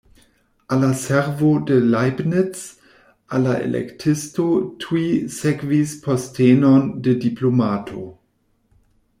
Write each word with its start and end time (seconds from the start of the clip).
Al 0.75 0.79
la 0.83 0.87
servo 1.01 1.49
de 1.71 1.75
Leibniz 1.89 2.63
al 3.37 3.45
la 3.49 3.53
Elektisto 3.67 4.47
tuj 4.85 5.05
sekvis 5.37 5.95
postenon 6.09 6.93
de 7.09 7.15
diplomato. 7.27 8.07